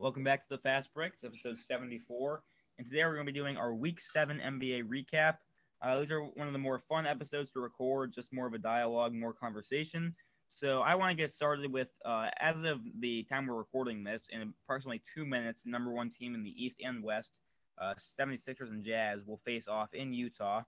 [0.00, 2.42] Welcome back to the Fast Breaks, episode 74.
[2.78, 5.34] And today we're going to be doing our Week 7 NBA recap.
[5.82, 8.58] Uh, these are one of the more fun episodes to record, just more of a
[8.58, 10.14] dialogue, more conversation.
[10.48, 14.22] So I want to get started with, uh, as of the time we're recording this,
[14.30, 17.32] in approximately two minutes, the number one team in the East and West,
[17.78, 20.62] uh, 76ers and Jazz, will face off in Utah.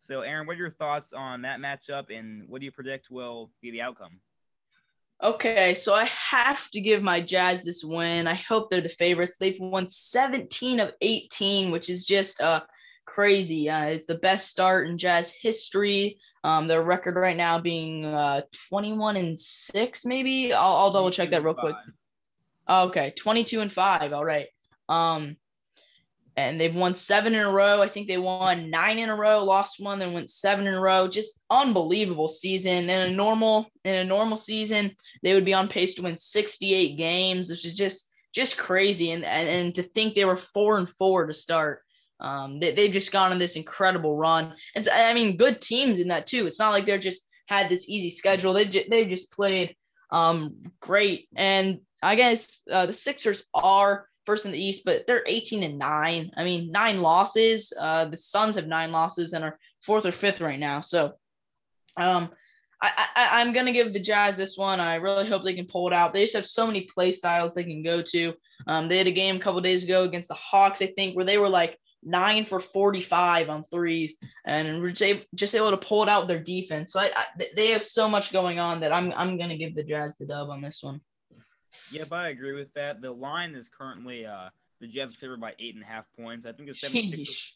[0.00, 3.52] So, Aaron, what are your thoughts on that matchup, and what do you predict will
[3.62, 4.20] be the outcome?
[5.22, 8.26] Okay, so I have to give my Jazz this win.
[8.26, 9.38] I hope they're the favorites.
[9.38, 12.60] They've won 17 of 18, which is just uh
[13.06, 13.70] crazy.
[13.70, 16.18] Uh, it's the best start in Jazz history.
[16.44, 20.52] Um, their record right now being uh 21 and six, maybe.
[20.52, 21.76] I'll, I'll double check that real quick.
[22.68, 24.12] Okay, 22 and five.
[24.12, 24.48] All right.
[24.88, 25.36] Um,
[26.36, 27.80] and they've won seven in a row.
[27.80, 30.80] I think they won nine in a row, lost one, then went seven in a
[30.80, 31.08] row.
[31.08, 32.90] Just unbelievable season.
[32.90, 36.96] In a normal in a normal season, they would be on pace to win 68
[36.96, 39.12] games, which is just just crazy.
[39.12, 41.82] And and, and to think they were four and four to start.
[42.20, 44.54] Um, they, they've just gone on this incredible run.
[44.74, 46.46] And so, I mean, good teams in that too.
[46.46, 48.54] It's not like they're just had this easy schedule.
[48.54, 49.76] They've, just, they've just played
[50.10, 51.28] um, great.
[51.36, 55.78] And I guess uh, the Sixers are first in the East, but they're 18 and
[55.78, 56.30] nine.
[56.36, 57.72] I mean, nine losses.
[57.78, 60.80] Uh, the Suns have nine losses and are fourth or fifth right now.
[60.80, 61.12] So,
[61.96, 62.30] um,
[62.82, 64.80] I, I I'm gonna give the Jazz this one.
[64.80, 66.12] I really hope they can pull it out.
[66.12, 68.34] They just have so many play styles they can go to.
[68.66, 71.24] Um, they had a game a couple days ago against the Hawks, I think, where
[71.24, 74.16] they were like nine for 45 on threes
[74.46, 76.92] and we're just able to pull it out their defense.
[76.92, 79.82] So I, I, they have so much going on that I'm I'm gonna give the
[79.82, 81.00] Jazz the dub on this one.
[81.92, 83.00] Yep, I agree with that.
[83.00, 84.48] The line is currently uh,
[84.80, 86.46] the Jazz favored by eight and a half points.
[86.46, 87.52] I think the 76ers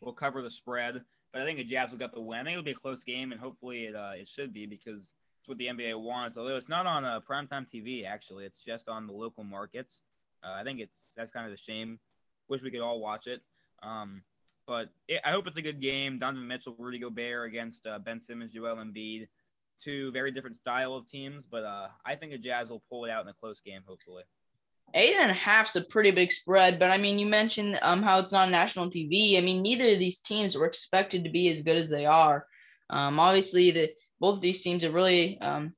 [0.00, 2.40] will cover the spread, but I think the Jazz will get the win.
[2.40, 5.14] I think it'll be a close game, and hopefully it uh, it should be because
[5.40, 6.38] it's what the NBA wants.
[6.38, 10.02] Although it's not on uh, primetime TV, actually, it's just on the local markets.
[10.42, 11.98] Uh, I think it's that's kind of a shame.
[12.48, 13.42] Wish we could all watch it.
[13.82, 14.22] Um,
[14.66, 16.18] but it, I hope it's a good game.
[16.18, 19.28] Donovan Mitchell, Rudy Gobert against uh, Ben Simmons, Joel Embiid
[19.82, 23.10] two very different style of teams, but uh, I think the Jazz will pull it
[23.10, 24.24] out in a close game, hopefully.
[24.92, 28.18] Eight and a half's a pretty big spread, but I mean, you mentioned um how
[28.18, 29.38] it's not national TV.
[29.38, 32.46] I mean, neither of these teams were expected to be as good as they are.
[32.90, 35.74] Um, obviously, the both of these teams have really um,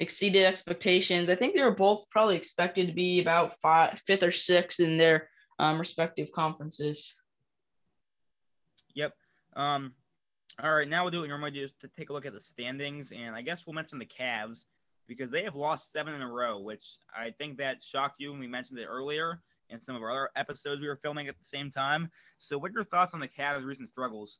[0.00, 1.30] exceeded expectations.
[1.30, 4.98] I think they were both probably expected to be about five, fifth or sixth in
[4.98, 7.20] their um, respective conferences.
[8.94, 9.12] Yep.
[9.56, 9.94] Um,
[10.62, 12.32] all right, now we'll do what we normally do is to take a look at
[12.32, 14.64] the standings, and I guess we'll mention the Cavs
[15.06, 16.84] because they have lost seven in a row, which
[17.16, 19.40] I think that shocked you when we mentioned it earlier
[19.70, 22.10] in some of our other episodes we were filming at the same time.
[22.38, 24.38] So, what are your thoughts on the Cavs' recent struggles?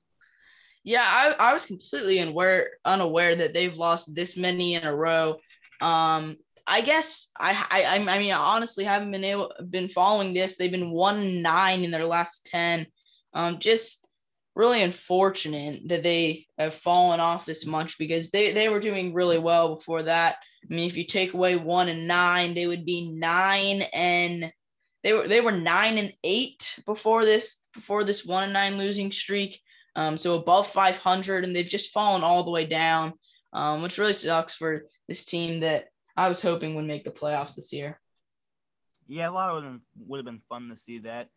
[0.82, 5.37] Yeah, I, I was completely unaware unaware that they've lost this many in a row.
[5.81, 10.56] Um, I guess I, I I mean I honestly haven't been able been following this.
[10.56, 12.87] They've been one nine in their last ten.
[13.34, 14.06] Um, just
[14.55, 19.38] really unfortunate that they have fallen off this much because they, they were doing really
[19.38, 20.37] well before that.
[20.69, 24.53] I mean, if you take away one and nine, they would be nine and
[25.03, 29.10] they were they were nine and eight before this before this one and nine losing
[29.10, 29.60] streak.
[29.97, 33.15] Um, so above 500, and they've just fallen all the way down,
[33.53, 37.56] um, which really sucks for this team that I was hoping would make the playoffs
[37.56, 38.00] this year.
[39.09, 41.28] Yeah, a lot of them would have been fun to see that.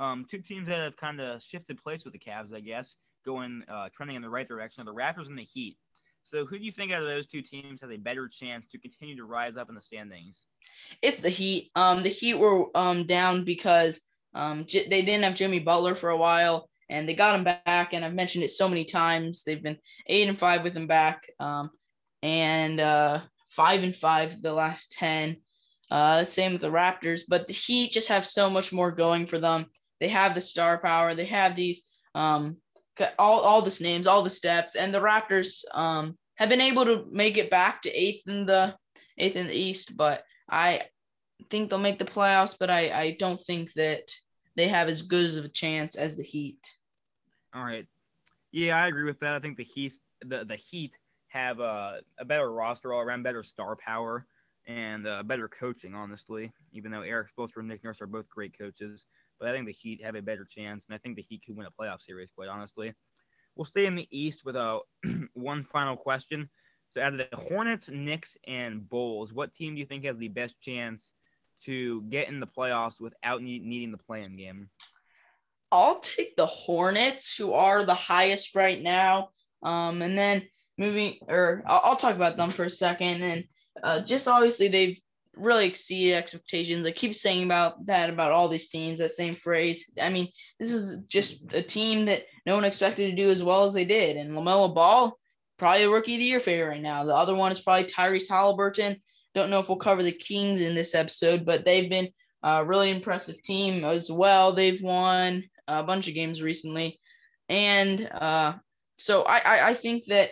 [0.00, 2.96] Um, two teams that have kind of shifted place with the Cavs, I guess,
[3.26, 5.76] going uh, trending in the right direction are the Raptors and the Heat.
[6.24, 8.78] So, who do you think out of those two teams has a better chance to
[8.78, 10.46] continue to rise up in the standings?
[11.02, 11.70] It's the Heat.
[11.74, 14.00] Um, the Heat were um down because
[14.34, 17.92] um j- they didn't have Jimmy Butler for a while, and they got him back.
[17.92, 19.44] And I've mentioned it so many times.
[19.44, 21.70] They've been eight and five with him back, um,
[22.22, 25.36] and uh, five and five the last ten.
[25.90, 29.38] Uh, same with the Raptors, but the Heat just have so much more going for
[29.38, 29.66] them.
[30.00, 31.14] They have the star power.
[31.14, 32.56] They have these um
[33.18, 37.06] all all this names, all this depth, and the Raptors um have been able to
[37.10, 38.74] make it back to eighth in the
[39.18, 39.96] eighth in the East.
[39.96, 40.82] But I
[41.50, 42.56] think they'll make the playoffs.
[42.58, 44.10] But I I don't think that
[44.56, 46.60] they have as good of a chance as the Heat.
[47.54, 47.86] All right.
[48.52, 49.34] Yeah, I agree with that.
[49.34, 49.92] I think the Heat
[50.22, 50.92] the the Heat
[51.28, 54.26] have a, a better roster all around, better star power,
[54.66, 55.94] and uh, better coaching.
[55.94, 59.06] Honestly, even though Erik Spoelstra and Nick Nurse are both great coaches,
[59.40, 61.56] but I think the Heat have a better chance, and I think the Heat could
[61.56, 62.28] win a playoff series.
[62.36, 62.92] Quite honestly,
[63.56, 64.80] we'll stay in the East with a
[65.34, 66.50] one final question.
[66.90, 70.28] So, out of the Hornets, Knicks, and Bulls, what team do you think has the
[70.28, 71.12] best chance
[71.64, 74.70] to get in the playoffs without needing the play-in game?
[75.72, 79.30] I'll take the Hornets, who are the highest right now.
[79.62, 80.48] Um, and then
[80.78, 83.22] moving, or I'll, I'll talk about them for a second.
[83.22, 83.44] And
[83.82, 85.00] uh, just obviously, they've
[85.36, 86.86] really exceeded expectations.
[86.86, 89.90] I keep saying about that about all these teams, that same phrase.
[90.00, 90.28] I mean,
[90.58, 93.84] this is just a team that no one expected to do as well as they
[93.84, 94.16] did.
[94.16, 95.16] And LaMelo Ball,
[95.58, 97.04] probably a rookie of the year favorite right now.
[97.04, 98.96] The other one is probably Tyrese Halliburton.
[99.34, 102.08] Don't know if we'll cover the Kings in this episode, but they've been
[102.42, 104.52] a really impressive team as well.
[104.52, 106.98] They've won a bunch of games recently.
[107.48, 108.54] And uh,
[108.98, 110.30] so I, I, I think that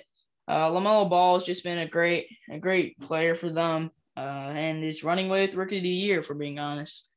[0.48, 4.82] uh, LaMelo Ball has just been a great a great player for them uh, and
[4.82, 7.12] is running away with Rookie of the Year, for being honest.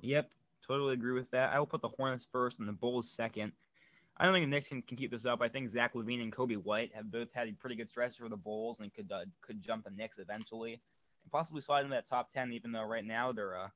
[0.00, 0.30] Yep,
[0.66, 1.52] totally agree with that.
[1.52, 3.52] I will put the Hornets first and the Bulls second.
[4.16, 5.40] I don't think the Knicks can, can keep this up.
[5.42, 8.28] I think Zach LaVine and Coby White have both had a pretty good stretch for
[8.28, 12.08] the Bulls and could uh, could jump the Knicks eventually, and possibly slide into that
[12.08, 12.52] top ten.
[12.52, 13.68] Even though right now they're uh,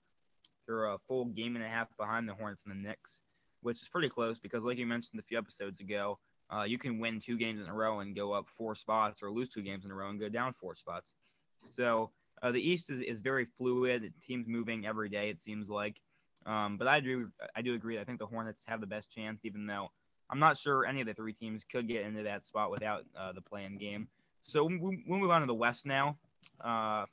[0.66, 3.22] they're a full game and a half behind the Hornets and the Knicks,
[3.62, 6.18] which is pretty close because, like you mentioned a few episodes ago,
[6.54, 9.30] uh, you can win two games in a row and go up four spots, or
[9.30, 11.14] lose two games in a row and go down four spots.
[11.62, 12.10] So
[12.42, 14.12] uh, the East is, is very fluid.
[14.22, 16.00] Teams moving every day, it seems like.
[16.46, 17.98] Um, but I do I do agree.
[17.98, 19.90] I think the Hornets have the best chance, even though
[20.30, 23.32] I'm not sure any of the three teams could get into that spot without uh,
[23.32, 24.08] the play-in game.
[24.42, 26.18] So we'll, we'll move on to the West now.
[26.62, 27.06] Uh,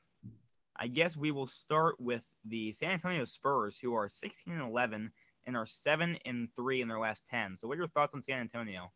[0.75, 5.12] I guess we will start with the San Antonio Spurs, who are 16 and 11
[5.45, 7.57] and are seven and three in their last 10.
[7.57, 8.91] So, what are your thoughts on San Antonio?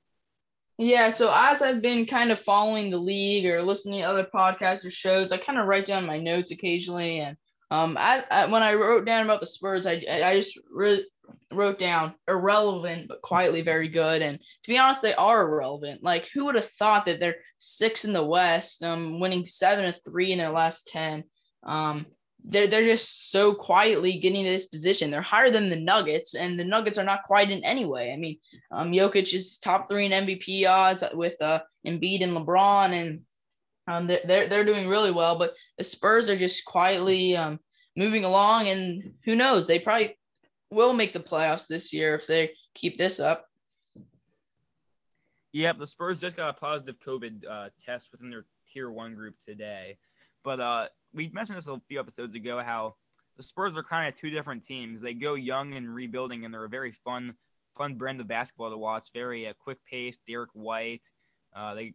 [0.77, 4.85] Yeah, so as I've been kind of following the league or listening to other podcasts
[4.85, 7.19] or shows, I kind of write down my notes occasionally.
[7.19, 7.37] And
[7.71, 11.07] um, I, I when I wrote down about the Spurs, I, I just re-
[11.51, 14.21] wrote down irrelevant but quietly very good.
[14.21, 16.03] And to be honest, they are irrelevant.
[16.03, 19.97] Like, who would have thought that they're six in the West, um, winning seven of
[20.03, 21.23] three in their last ten?
[21.63, 22.05] Um,
[22.47, 25.09] they're, they're just so quietly getting to this position.
[25.09, 28.13] They're higher than the Nuggets, and the Nuggets are not quite in any way.
[28.13, 28.37] I mean,
[28.71, 33.21] um, Jokic is top three in MVP odds with uh, Embiid and LeBron, and
[33.87, 35.37] um, they're, they're, they're doing really well.
[35.37, 37.59] But the Spurs are just quietly um,
[37.97, 39.65] moving along, and who knows?
[39.65, 40.17] They probably
[40.69, 43.47] will make the playoffs this year if they keep this up.
[45.53, 49.35] Yep, the Spurs just got a positive COVID uh, test within their tier one group
[49.45, 49.97] today.
[50.43, 52.95] But uh, we mentioned this a few episodes ago how
[53.37, 55.01] the Spurs are kind of two different teams.
[55.01, 57.35] They go young and rebuilding, and they're a very fun,
[57.77, 59.09] fun brand of basketball to watch.
[59.13, 60.19] Very uh, quick pace.
[60.27, 61.03] Derrick White.
[61.55, 61.93] Uh, they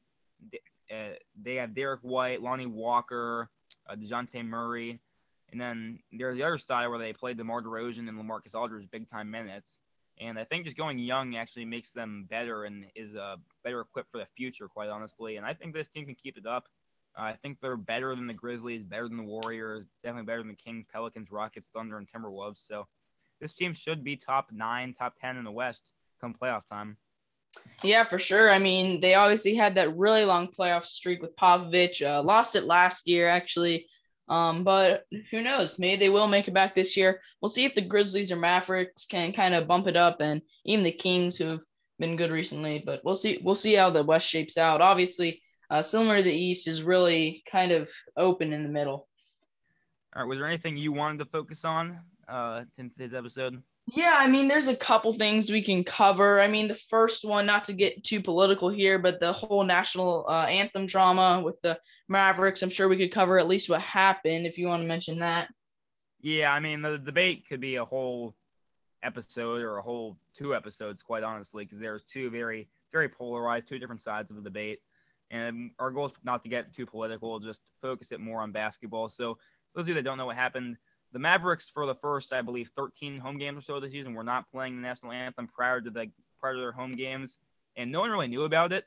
[0.90, 3.50] uh, they have Derrick White, Lonnie Walker,
[3.88, 5.00] uh, Dejounte Murray,
[5.52, 9.08] and then there's the other style where they play DeMar DeRozan and LaMarcus Aldridge big
[9.08, 9.80] time minutes.
[10.18, 14.10] And I think just going young actually makes them better and is uh, better equipped
[14.10, 15.36] for the future, quite honestly.
[15.36, 16.68] And I think this team can keep it up.
[17.18, 20.48] Uh, I think they're better than the Grizzlies, better than the Warriors, definitely better than
[20.48, 22.66] the Kings, Pelicans, Rockets, Thunder, and Timberwolves.
[22.66, 22.86] So
[23.40, 26.96] this team should be top nine, top 10 in the West come playoff time.
[27.82, 28.50] Yeah, for sure.
[28.50, 32.06] I mean, they obviously had that really long playoff streak with Popovich.
[32.06, 33.86] Uh, lost it last year, actually.
[34.28, 35.78] Um, but who knows?
[35.78, 37.20] Maybe they will make it back this year.
[37.40, 40.84] We'll see if the Grizzlies or Mavericks can kind of bump it up, and even
[40.84, 41.64] the Kings, who've
[41.98, 42.80] been good recently.
[42.84, 43.40] But we'll see.
[43.42, 44.80] We'll see how the West shapes out.
[44.80, 49.08] Obviously, uh, similar to the East, is really kind of open in the middle.
[50.14, 50.28] All right.
[50.28, 53.62] Was there anything you wanted to focus on uh, in today's episode?
[53.86, 56.40] Yeah, I mean, there's a couple things we can cover.
[56.40, 60.26] I mean, the first one, not to get too political here, but the whole national
[60.28, 61.78] uh, anthem drama with the
[62.08, 62.62] Mavericks.
[62.62, 65.48] I'm sure we could cover at least what happened if you want to mention that.
[66.20, 68.36] Yeah, I mean, the debate could be a whole
[69.02, 73.78] episode or a whole two episodes, quite honestly, because there's two very, very polarized, two
[73.78, 74.80] different sides of the debate.
[75.30, 79.08] And our goal is not to get too political, just focus it more on basketball.
[79.08, 79.38] So,
[79.74, 80.76] those of you that don't know what happened,
[81.12, 84.24] the Mavericks for the first, I believe, 13 home games or so the season were
[84.24, 86.10] not playing the national anthem prior to the
[86.40, 87.38] prior to their home games,
[87.76, 88.84] and no one really knew about it.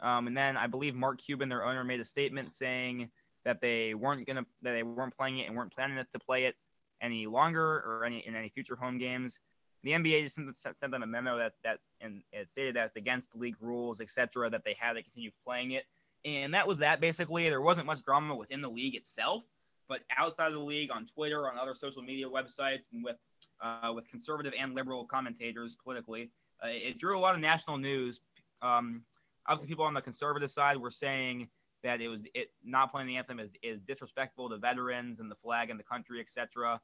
[0.00, 3.10] Um, and then I believe Mark Cuban, their owner, made a statement saying
[3.44, 6.56] that they weren't gonna that they weren't playing it and weren't planning to play it
[7.00, 9.40] any longer or any in any future home games.
[9.82, 13.34] The NBA just sent, them a memo that that and it stated that it's against
[13.36, 15.84] league rules, etc., that they had to continue playing it.
[16.24, 17.48] And that was that basically.
[17.48, 19.44] There wasn't much drama within the league itself,
[19.88, 23.16] but outside of the league, on Twitter, on other social media websites, and with
[23.62, 26.30] uh, with conservative and liberal commentators politically,
[26.64, 28.20] uh, it drew a lot of national news.
[28.62, 29.02] Um,
[29.46, 31.48] obviously, people on the conservative side were saying
[31.84, 35.36] that it was it not playing the anthem is, is disrespectful to veterans and the
[35.36, 36.80] flag and the country, etc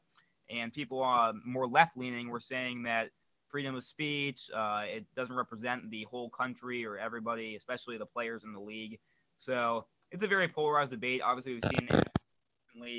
[0.50, 3.11] and people uh, more left leaning were saying that
[3.49, 8.44] freedom of speech uh, it doesn't represent the whole country or everybody, especially the players
[8.44, 8.99] in the league.
[9.37, 11.20] So it's a very polarized debate.
[11.22, 12.08] Obviously, we've seen it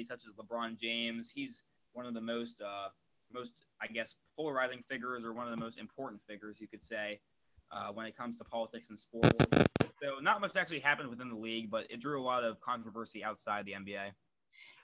[0.07, 1.31] such as LeBron James.
[1.33, 2.89] He's one of the most uh,
[3.33, 7.19] most I guess polarizing figures or one of the most important figures you could say
[7.71, 9.45] uh, when it comes to politics and sports.
[10.01, 13.23] So not much actually happened within the league, but it drew a lot of controversy
[13.23, 14.11] outside the NBA.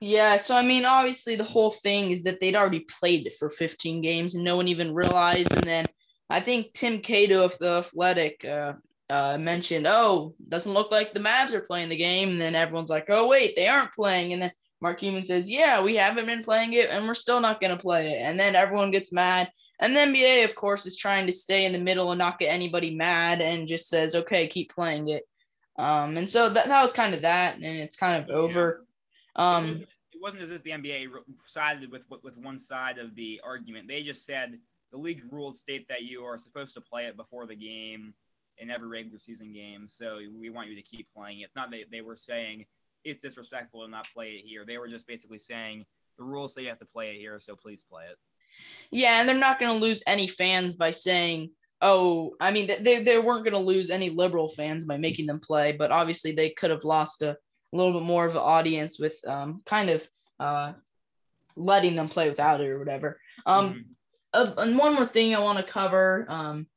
[0.01, 3.49] Yeah, so I mean, obviously, the whole thing is that they'd already played it for
[3.49, 5.53] 15 games and no one even realized.
[5.53, 5.85] And then
[6.29, 8.73] I think Tim Cato of the Athletic uh,
[9.09, 12.29] uh, mentioned, oh, doesn't look like the Mavs are playing the game.
[12.29, 14.31] And then everyone's like, oh, wait, they aren't playing.
[14.31, 17.59] And then Mark Cuban says, yeah, we haven't been playing it and we're still not
[17.59, 18.21] going to play it.
[18.21, 19.51] And then everyone gets mad.
[19.81, 22.53] And the NBA, of course, is trying to stay in the middle and not get
[22.53, 25.23] anybody mad and just says, okay, keep playing it.
[25.77, 27.55] Um, and so that, that was kind of that.
[27.55, 28.85] And it's kind of over.
[29.35, 31.07] Um, it wasn't as if the NBA
[31.45, 33.87] sided with with one side of the argument.
[33.87, 34.57] They just said
[34.91, 38.13] the league rules state that you are supposed to play it before the game
[38.57, 39.87] in every regular season game.
[39.87, 41.45] So we want you to keep playing it.
[41.45, 42.65] It's not that they were saying
[43.03, 44.65] it's disrespectful to not play it here.
[44.65, 45.85] They were just basically saying
[46.17, 48.17] the rules say you have to play it here, so please play it.
[48.91, 53.01] Yeah, and they're not going to lose any fans by saying, "Oh, I mean, they
[53.03, 56.49] they weren't going to lose any liberal fans by making them play, but obviously they
[56.49, 57.37] could have lost a
[57.71, 60.07] a little bit more of an audience with um, kind of
[60.39, 60.73] uh,
[61.55, 63.19] letting them play without it or whatever.
[63.45, 63.85] Um,
[64.33, 64.59] mm-hmm.
[64.59, 66.67] and one more thing I want to cover um,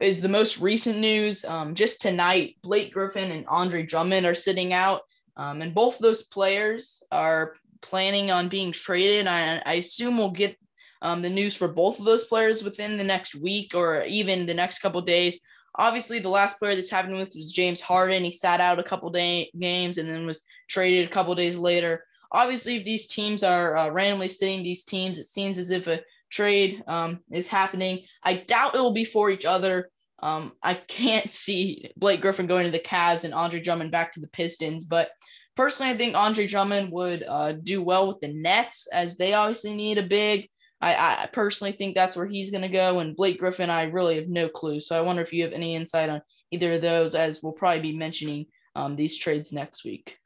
[0.00, 1.44] is the most recent news.
[1.44, 5.02] Um, just tonight, Blake Griffin and Andre Drummond are sitting out,
[5.36, 9.26] um, and both those players are planning on being traded.
[9.26, 10.56] I, I assume we'll get
[11.02, 14.54] um, the news for both of those players within the next week or even the
[14.54, 15.40] next couple days.
[15.76, 18.24] Obviously, the last player this happened with was James Harden.
[18.24, 22.04] He sat out a couple day games and then was traded a couple days later.
[22.32, 26.00] Obviously, if these teams are uh, randomly sitting these teams, it seems as if a
[26.30, 28.04] trade um, is happening.
[28.22, 29.90] I doubt it will be for each other.
[30.20, 34.20] Um, I can't see Blake Griffin going to the Cavs and Andre Drummond back to
[34.20, 35.10] the Pistons, but
[35.56, 39.74] personally, I think Andre Drummond would uh, do well with the Nets as they obviously
[39.74, 40.48] need a big.
[40.80, 43.00] I, I personally think that's where he's going to go.
[43.00, 44.80] And Blake Griffin, I really have no clue.
[44.80, 47.80] So I wonder if you have any insight on either of those, as we'll probably
[47.80, 50.18] be mentioning um, these trades next week.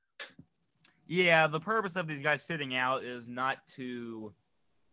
[1.06, 4.32] Yeah, the purpose of these guys sitting out is not to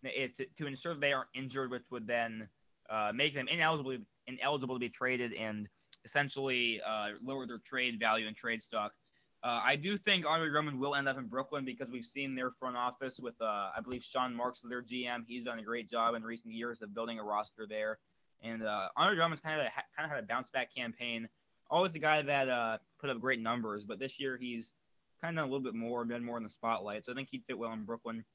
[0.03, 2.47] is to, to ensure they aren't injured, which would then
[2.89, 3.97] uh, make them ineligible
[4.27, 5.67] ineligible to be traded and
[6.05, 8.93] essentially uh, lower their trade value and trade stock.
[9.41, 12.51] Uh, I do think Andre Drummond will end up in Brooklyn because we've seen their
[12.51, 15.23] front office with, uh, I believe, Sean Marks, their GM.
[15.25, 17.99] He's done a great job in recent years of building a roster there.
[18.41, 21.29] And uh, Andre Drummond's kind of a, kind of had a bounce back campaign.
[21.69, 24.73] Always a guy that uh, put up great numbers, but this year he's
[25.21, 27.05] kind of a little bit more, been more in the spotlight.
[27.05, 28.25] So I think he'd fit well in Brooklyn.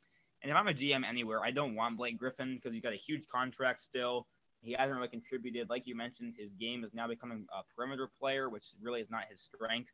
[0.43, 2.97] And if I'm a GM anywhere, I don't want Blake Griffin because he's got a
[2.97, 4.27] huge contract still.
[4.63, 5.69] He hasn't really contributed.
[5.69, 9.25] Like you mentioned, his game is now becoming a perimeter player, which really is not
[9.31, 9.91] his strength.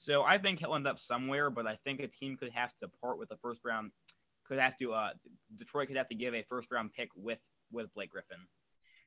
[0.00, 2.88] So I think he'll end up somewhere, but I think a team could have to
[3.02, 3.90] part with the first round.
[4.46, 5.10] Could have to uh,
[5.56, 7.38] Detroit could have to give a first round pick with
[7.70, 8.38] with Blake Griffin.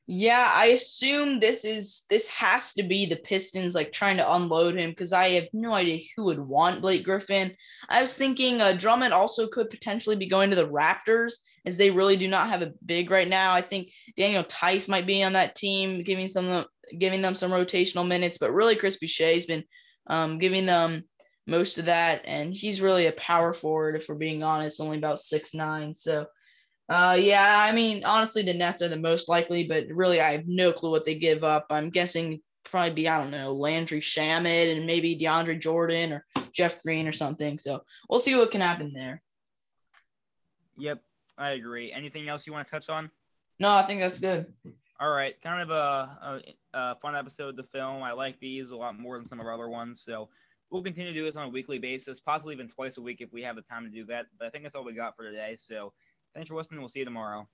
[0.05, 4.75] Yeah, I assume this is this has to be the Pistons like trying to unload
[4.75, 7.55] him because I have no idea who would want Blake Griffin.
[7.89, 11.33] I was thinking uh, Drummond also could potentially be going to the Raptors
[11.65, 13.51] as they really do not have a big right now.
[13.53, 16.65] I think Daniel Tice might be on that team, giving some
[16.99, 19.63] giving them some rotational minutes, but really Chris Boucher's been
[20.07, 21.03] um, giving them
[21.47, 22.21] most of that.
[22.25, 25.93] And he's really a power forward, if we're being honest, only about six nine.
[25.93, 26.27] So,
[26.89, 30.47] uh, yeah, I mean, honestly, the Nets are the most likely, but really, I have
[30.47, 31.67] no clue what they give up.
[31.69, 36.81] I'm guessing probably be I don't know Landry Shamet and maybe DeAndre Jordan or Jeff
[36.81, 37.59] Green or something.
[37.59, 39.21] So we'll see what can happen there.
[40.77, 41.01] Yep,
[41.37, 41.91] I agree.
[41.91, 43.11] Anything else you want to touch on?
[43.59, 44.51] No, I think that's good.
[45.03, 46.41] All right, kind of a, a,
[46.73, 48.01] a, fun episode to film.
[48.03, 50.29] I like these a lot more than some of our other ones, so
[50.71, 53.33] we'll continue to do this on a weekly basis, possibly even twice a week if
[53.33, 54.27] we have the time to do that.
[54.39, 55.57] But I think that's all we got for today.
[55.59, 55.91] So
[56.33, 56.79] thanks for listening.
[56.79, 57.49] We'll see you tomorrow.